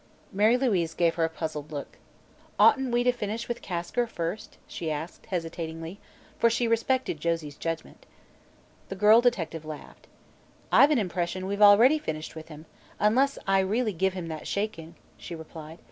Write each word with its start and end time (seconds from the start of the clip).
Mary 0.33 0.57
Louise 0.57 0.95
gave 0.95 1.13
her 1.13 1.23
a 1.25 1.29
puzzled 1.29 1.71
look. 1.71 1.99
"Oughtn't 2.57 2.89
we 2.91 3.03
to 3.03 3.11
finish 3.11 3.47
with 3.47 3.61
Kasker, 3.61 4.07
first?" 4.07 4.57
she 4.67 4.89
asked, 4.89 5.27
hesitatingly, 5.27 5.99
for 6.39 6.49
she 6.49 6.67
respected 6.67 7.19
Josie's 7.21 7.55
judgment. 7.55 8.07
The 8.89 8.95
girl 8.95 9.21
detective 9.21 9.63
laughed. 9.63 10.07
"I've 10.71 10.89
an 10.89 10.97
impression 10.97 11.45
we've 11.45 11.61
already 11.61 11.99
finished 11.99 12.35
with 12.35 12.47
him 12.47 12.65
unless 12.99 13.37
I 13.45 13.59
really 13.59 13.93
give 13.93 14.13
him 14.13 14.27
that 14.29 14.47
shaking," 14.47 14.95
she 15.19 15.35
replied. 15.35 15.77